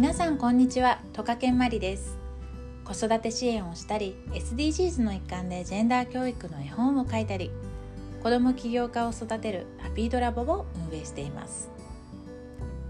[0.00, 0.98] 皆さんこんにちは。
[1.12, 2.16] トカケンマリです。
[2.84, 7.50] 子育て支援をしたり SDGs の一環でジェンダー教育の絵本を書いたり
[8.22, 11.68] 子ども起業家を育てるハピードラボを運営しています。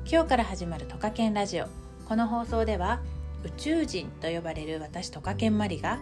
[0.08, 1.64] 今日から始まるトカケンラジオ。
[2.08, 3.00] この放送では
[3.44, 5.98] 宇宙人と呼ばれる私トカケンマリが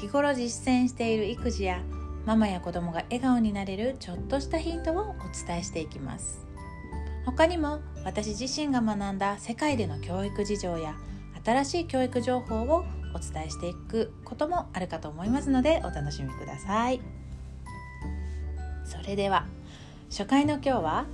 [0.00, 1.82] 日頃実践している育児や
[2.24, 6.45] ママや子供が笑顔になれるちょっとしたヒントをお伝えしていきます。
[7.26, 10.94] 他にも私自身が学んだ世界での教育事情や
[11.44, 12.84] 新しい教育情報を
[13.14, 17.00] お伝えしていくこともあるかと思いますのでお楽しみください。
[18.84, 19.46] それでは
[20.08, 21.06] 初回の今日は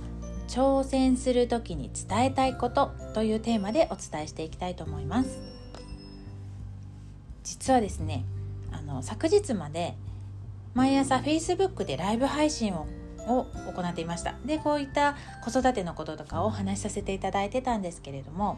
[0.47, 5.41] 挑戦する時に伝えたいことというテーマでお伝えしていきたいと思います。
[7.43, 8.23] 実はですね
[8.71, 9.95] あの昨日まで
[10.75, 12.87] 毎朝 Facebook でライブ配信を
[13.27, 14.35] を行っていました。
[14.45, 18.57] でこういった子育てのこととかをお話しさせていただいてたんですけれども、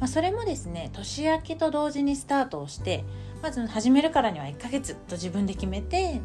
[0.00, 3.04] まあ、それもですね年明けと同時にスタートをして
[3.42, 6.20] まず始めるからには1ヶ月と自分で決めて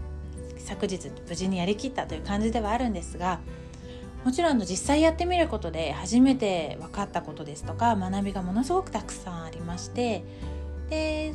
[0.58, 3.40] 昨日無事にやりきったという感じではあるんですが
[4.24, 10.24] もちろん実際やってみることで初めて分かったことですとか学びがものすごくたくさんありまして
[10.90, 11.34] で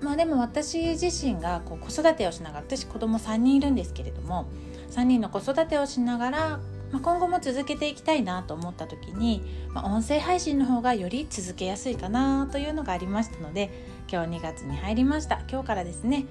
[0.00, 4.46] まあでも私自身がこう子育てをしながら私子供3人いるんですけれども
[4.94, 6.60] 3人の子育てをしながら、
[6.92, 9.42] まあ、今後も続けていきたいなと思った時に、
[9.72, 13.70] まあ、音声配信の方がより続けやすいかなというのがありましたので
[14.10, 15.40] 今日2月に入りました。
[15.50, 16.26] 今日からですね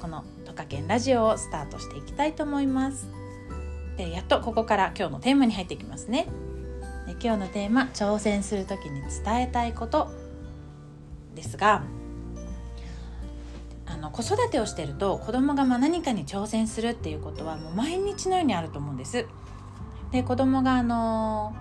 [0.00, 3.08] この「トカケンラジオ」をスタートしていきたいと思います。
[3.96, 6.26] でやっとここから今日のテーマに入っていきますね。
[7.06, 10.10] で今日のテーマ「挑戦する時に伝えたいこと」
[11.36, 11.84] ですが
[13.98, 19.26] の子育てをしてると子供がま何かに挑戦するっていうことはもう毎日のようにあると思うんです。
[20.10, 21.54] で子供があの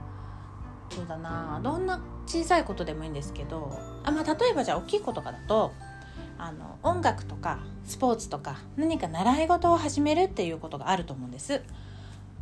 [0.89, 5.73] そうだなどんな小さいことでもいいんですけどあ、まあ、例えばじゃあ大きい子とかだと
[6.37, 11.61] あの音楽とかスポーツとか何か習い事を始めるっていうことがあると思うんです。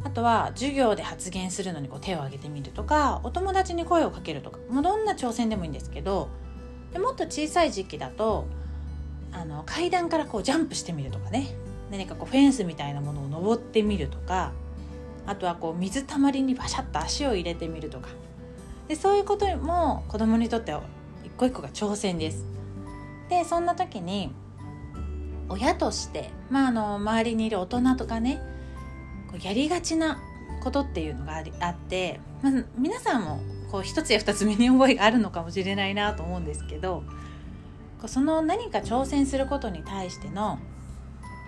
[0.03, 6.28] あとは授業で発言するのにこう手を挙げてみるとかお友達に声をかけるとかもうどんな挑戦でもいいんですけど
[6.92, 8.46] でもっと小さい時期だと
[9.35, 11.47] あの階段からこうジャンプしてみるとかね。
[11.91, 14.51] 何かこうフェンスみたいなものを登ってみるとか。
[15.28, 18.09] あとはこう水たまりにバシャッと足を入れてみるとか。
[18.88, 20.84] でそういうことも子供にとっては
[21.24, 22.45] 一個一個が挑戦です。
[23.29, 24.31] でそんな時に
[25.50, 28.40] 親として、まあ、あの周りにいる大人とかね。
[29.31, 30.19] こうやりがちな
[30.63, 33.40] ことっていうのがあって、まあ、皆さんも
[33.72, 37.03] こう一つや二つ身に覚えがあるのかもしれないなと思うんですけど。
[38.08, 40.60] その何か挑戦することに対しての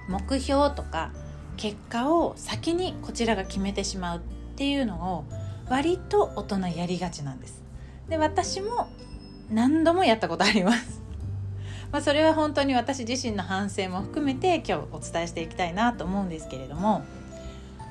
[0.07, 1.11] 目標とか
[1.57, 4.21] 結果を先にこちらが決めてしまうっ
[4.55, 5.25] ていうのを
[5.69, 7.63] 割と大人やりがちなんです。
[8.07, 8.87] で私も
[9.49, 11.01] 何度もやったことあります。
[11.91, 17.03] まあ、それは本当に私自身の反省も含めて今日お伝えしていきたいなと思うんですけれども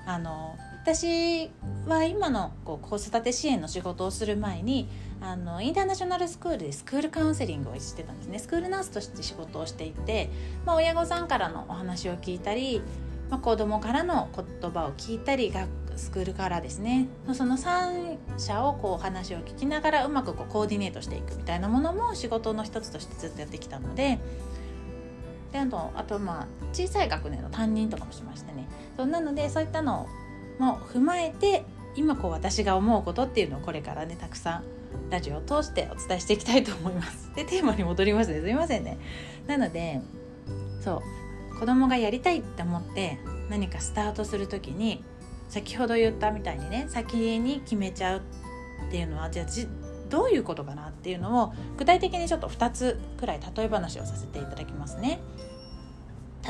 [0.07, 1.51] あの私
[1.89, 4.89] は今のこう子育て支援の仕事をする前に
[5.21, 8.39] あのインターナショナルスクールでスクールカウンセリングをしてたんですね。
[8.39, 10.31] スクールナースとして仕事をしていて、
[10.65, 12.83] まあ、親御さんからのお話を聞いたり、
[13.31, 17.09] まあ、子供からの言葉を聞いたり学スクールからですね。
[17.33, 24.21] その3者をこう話を聞きながらうまくこうコーディネートしていくみたいなものも仕事の一つとしてずっとやってきたので。
[25.51, 28.69] であとあとまあ小さい学年の担任とかもしましてね。
[28.97, 30.07] そなのでそういったの
[30.59, 34.65] も踏まえて今こう私が思うことっていうのをこれからねたくさん
[35.11, 37.31] ラジオを通してお伝えしていきたいと思います。
[37.37, 38.99] でテーマに戻りますねすいませんね。
[39.47, 40.01] なので
[40.81, 41.03] そ
[41.55, 43.19] う子供がやりたいって思って
[43.49, 45.03] 何かスタートする時に
[45.49, 48.23] 先ほど言ったみたいにね先に決めちゃう
[48.89, 49.47] っていうのはじゃあ
[50.09, 55.21] どういうことかなっていうのを具体的にちょっと2つくらい例え話をさせていただきますね。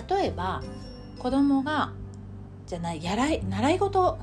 [0.08, 0.62] 例えば
[1.18, 1.92] 子供が
[2.66, 4.18] じゃないやらい習い事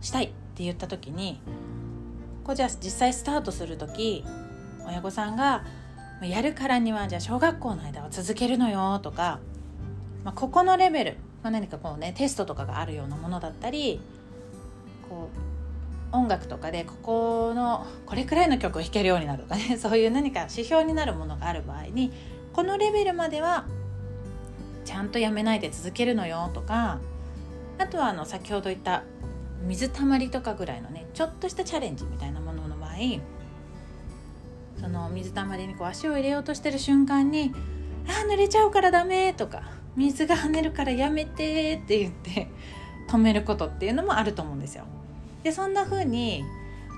[0.00, 1.40] したいって言った時に
[2.44, 4.24] こうじゃあ実際スタートする時
[4.86, 5.64] 親御さんが
[6.22, 9.40] やるからにはじゃあ小学校の間は続けるのよとか、
[10.24, 14.00] まあ、ここのレベル、まあ、何かこうねテストとかがあるようなものだったり
[15.08, 22.12] こう音楽とかでここのこれくらいの曲を弾けるようになるとかね そういう何か指標になるものがある場合に
[22.52, 23.66] このレベルまでは
[24.84, 27.00] ちゃんとやめないで続けるのよとか
[27.78, 29.02] あとはあの先ほど言った
[29.66, 32.92] 水たまりとかぐらいのねちょっとしたチャレンジみたいなものの場合
[34.80, 37.52] その水たまりにこう足を入れようとしてる瞬間に
[38.06, 39.62] 「ああ濡れちゃうからダメ」とか
[39.96, 42.48] 「水が跳ねるからやめて」って言って
[43.08, 44.84] 止めることっていうのもあると思うんですよ。
[45.42, 46.44] でそんな風に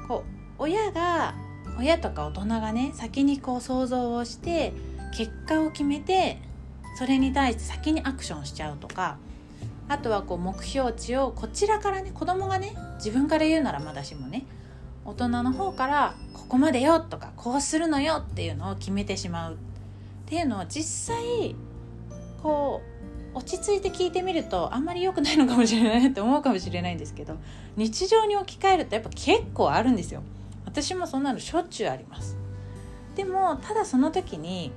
[0.07, 0.25] こ
[0.59, 1.35] う親が
[1.79, 4.73] 親とか大人がね先にこう想像をして
[5.17, 6.41] 結果を決めて
[6.97, 9.19] それに対して先にアクションしちゃうとか
[9.89, 14.47] あとはこう目標値をこちらからね子供がね自分から言うならまだしもね
[15.05, 19.57] 大人の方からここまでよとかこうするのよっていうのを決めてしまうっ
[20.27, 21.55] ていうのを実際
[22.43, 22.83] こ
[23.35, 27.37] う落ち着いて聞いてみるとあんまり良くないのかもしれないって思うかもしれないんですけど
[27.77, 30.23] 日常に置き換えるとやっぱ結構あるんですよ。
[30.65, 32.37] 私もそんなのしょっちゅうあります。
[33.17, 34.71] でもただその時に、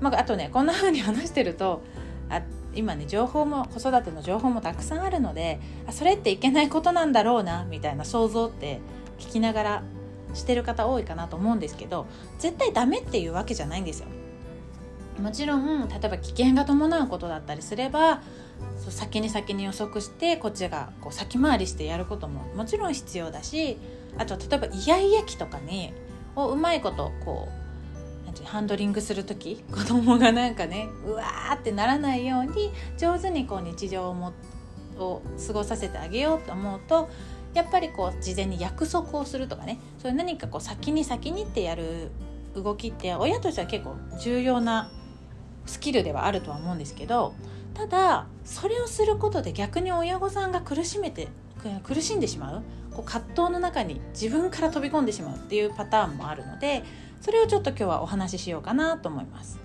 [0.00, 1.82] まあ、あとねこんな風に話してると
[2.28, 2.42] あ
[2.74, 8.80] 今ね情報も子育ての情報もたくさんあるのであそれっていけないことなんだろうなみたいな想像って
[9.18, 9.82] 聞きながら
[10.34, 12.06] してる方多いかなと思うんですけど
[12.38, 14.06] 絶対ダメっていうわけじゃないんですよ。
[15.20, 18.22] もちろん例えば危険が伴うことだったりすれば
[18.88, 23.76] 先に先に予測してこっちがこう先回りしてやることももちろん必要だし
[24.16, 25.92] あと例えばイヤイヤ期とかに
[26.36, 27.59] をうまいことこう
[28.44, 34.32] ハンドリングする時子供がなんかねうわーってならないように上手にこう日常をも
[34.98, 37.08] を過ごさせてあげようと思うと
[37.54, 39.78] やっぱりこう事前に約束をするとかね。
[39.98, 42.10] そういう何かこう先に先にってやる
[42.54, 44.90] 動きって親としては結構重要な
[45.66, 47.34] スキルではあるとは思うんですけど
[47.74, 51.28] ただそれをすることで逆に親御さんが苦しめて
[51.84, 52.62] 苦しんでしまう
[52.92, 56.82] こう葛藤の中に自分から飛び込んでしまうっていうパターンもあるので
[57.20, 59.58] それをちょっと今日はお話ししようかなと思います。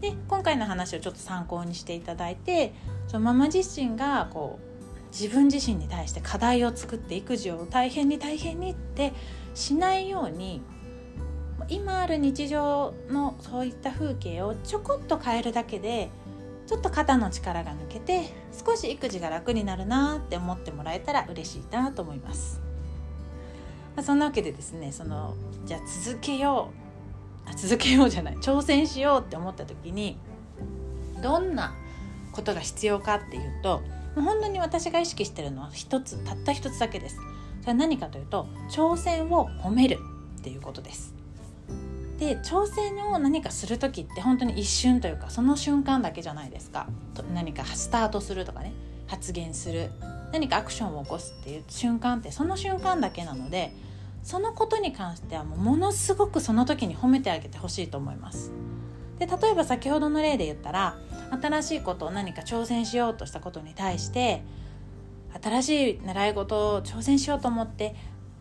[0.00, 2.74] で今回の話をちょっと参考にしていただいて
[3.08, 4.66] そのママ自身がこう
[5.10, 9.14] 自分自身に対して課題を作って育児を大変に大変にって
[9.54, 10.60] しないように
[11.68, 16.10] 今ある日常のそういった風景をちょこっと変えるだけで
[16.66, 22.65] ちょっと肩の力が抜けて少し育児が楽になるなって思ってもらえたら嬉しいなと思います。
[23.96, 25.34] まあ、そんなわけでですねその
[25.64, 26.70] じゃあ続けよ
[27.46, 30.18] うあ続けようじゃない挑戦しようって思った時に
[31.22, 31.74] どんな
[32.32, 33.82] ことが必要かっていうと
[34.14, 37.16] 本当に私が意識してるのは一つたった一つだけです。
[37.60, 39.98] それは何かというと挑戦を褒める
[40.38, 41.14] っていうことです。
[42.18, 46.86] で挑戦を何かする時って本当に一瞬というかその瞬間だけじゃないですか
[47.34, 48.72] 何かスタートするとかね
[49.06, 49.90] 発言する
[50.32, 53.74] 何かアクションを起こすっていう瞬間ってその瞬間だけなので
[54.26, 58.50] そのことに関してはもうものすごくその時に褒めてあげてほしいと思います。
[59.20, 60.98] で例えば先ほどの例で言ったら
[61.40, 64.42] 新しいことを何か挑戦しようとしたことに対して
[65.40, 67.94] 新しい習い事を挑戦しようと思って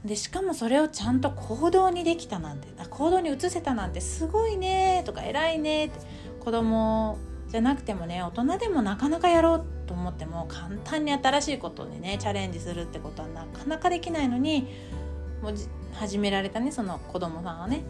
[0.03, 5.99] でしかもそれをちゃんと行動にできたなんて行動に移せたなんてすごいねとか偉いねって
[6.39, 14.67] 子供じゃなくてもね大人でもなかなかやろうと思っても簡単に新しいことにねチャレンジするってことはなかなかできないのに
[15.41, 15.53] もう
[15.93, 17.83] 始められたねその子供さんはね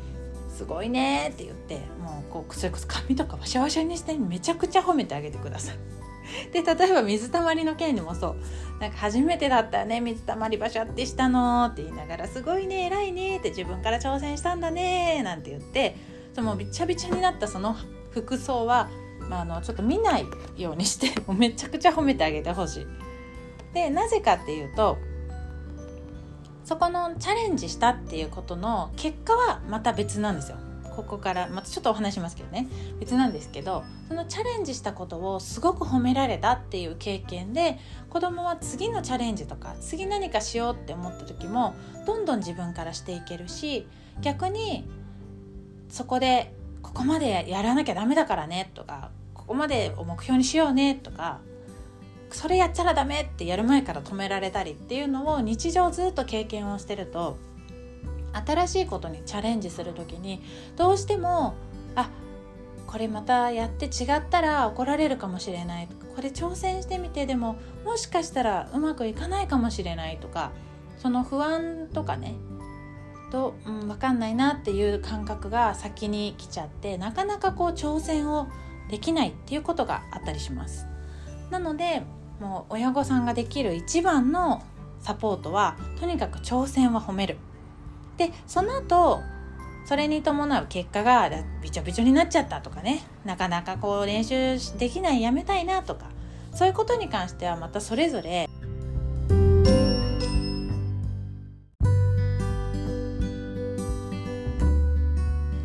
[0.50, 5.78] すごいねって言ってもうこうそれこそ髪とかわしゃわしゃにしてめちゃくちゃ褒めてあげてください。
[6.52, 8.36] で例えば水たまりの件にもそう
[8.80, 15.96] なんか初めてだったよね水たまり場所ってしたのって言いながらすごいね偉いねって自分から挑戦したんだねなんて言って
[16.34, 17.76] そのびちゃびちゃになったその
[18.12, 18.90] 服装は、
[19.30, 20.26] まあ、あのちょっと見ない
[20.58, 22.88] ようにして めちゃくちゃ褒めてあげてほしい。
[23.74, 24.98] でなぜかっていうと
[26.66, 30.58] そこのチャレンジしたっていうことの結果はまた別なんですよ。
[30.96, 32.68] ここからまたちょっとお話しますけどね
[33.02, 37.78] 別なんですけどそのチャレンジしたことをすごく褒められたっていう経験で
[38.10, 41.76] 子供は次のチャレンジとか次何かしようって思った時も
[42.08, 43.86] どんどん自分からしていけるし
[44.22, 44.88] 逆に
[45.90, 51.42] そこでここまでやらなきゃダメだからねとかここまでを目標にしようねとか
[52.36, 57.38] それやっちゃらダメってやる前から止められたりっていうのを日常ずっと経験をしてると
[58.34, 60.42] 新しいことにチャレンジする時に
[60.76, 61.56] どうしても
[61.96, 62.10] あ
[62.88, 70.52] これまたやって違ったら怒られるかもしれないとかこれ挑戦してみてでももしかしたらうまくいかないかもしれないとか
[70.98, 72.36] その不安とかね
[73.32, 78.50] と、うん、分かんないなっていう感覚が先に来ちゃってなかなかこう挑戦を
[78.90, 80.86] できないっていうことがあったりします。
[81.50, 82.04] なので
[82.40, 84.64] もう親御さんができる一番の
[85.00, 87.38] サポートはとにかく挑戦は褒める。
[88.18, 89.22] でその後
[89.86, 91.30] それに伴う結果が
[91.62, 93.04] びちょびちょになっちゃったとかね。
[93.24, 96.16] なかなかこう練習できないやめたいなとか。
[96.56, 98.50] そういうことに関してはまたそれぞれ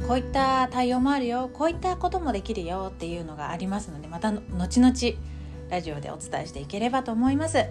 [0.09, 4.93] こういった対応もあるよこういったこともできるよっていうのがありますのでまた後々
[5.71, 7.65] ラジオでお伝えしていければと思います。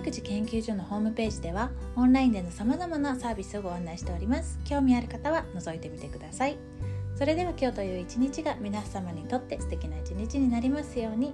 [0.00, 4.58] 育児研究所のホームページではオンラインでのさまざまなサービスをご案内しております。
[4.64, 6.56] 興味ある方は覗いてみてください。
[7.16, 11.32] それでは今日という一日が皆様にとって素敵な一日になりますように。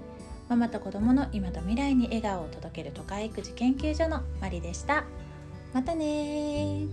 [0.48, 5.04] ママと子供の今と未来に笑顔を届ける都会育児研究所のマリでした。
[5.72, 6.86] またね